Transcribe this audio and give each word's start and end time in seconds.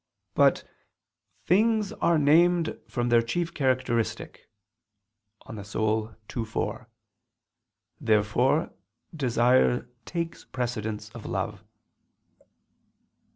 But 0.33 0.63
"things 1.45 1.93
are 1.93 2.17
named 2.17 2.75
from 2.87 3.09
their 3.09 3.21
chief 3.21 3.53
characteristic" 3.53 4.49
(De 5.45 5.49
Anima 5.49 6.07
ii, 6.35 6.43
4). 6.43 6.89
Therefore 7.99 8.73
desire 9.15 9.87
takes 10.05 10.43
precedence 10.43 11.09
of 11.11 11.27
love. 11.27 11.63